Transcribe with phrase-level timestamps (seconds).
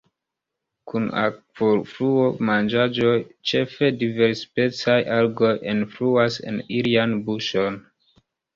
[0.91, 3.13] Kun akvofluo manĝaĵoj,
[3.51, 7.81] ĉefe diversspecaj algoj, enfluas en ilian buŝon.